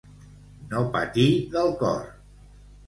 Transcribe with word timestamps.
No 0.71 0.81
patir 0.95 1.29
del 1.57 1.71
cor. 1.85 2.05